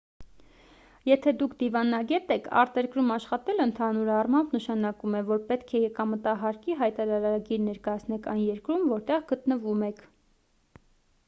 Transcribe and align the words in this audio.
եթե 1.09 1.33
դուք 1.41 1.51
դիվանագետ 1.59 2.31
եք 2.35 2.47
արտերկրում 2.61 3.11
աշխատելը 3.17 3.67
ընդհանուր 3.69 4.09
առմամբ 4.15 4.57
նշանակում 4.57 5.19
է 5.21 5.23
որ 5.29 5.45
պետք 5.51 5.75
է 5.81 5.83
եկամտահարկի 5.83 6.79
հայտարարագիր 6.81 7.63
ներկայացնեք 7.69 8.29
այն 8.35 8.45
երկրում 8.51 8.91
որտեղ 8.97 9.25
գտնվում 9.35 9.89
եք 9.93 10.05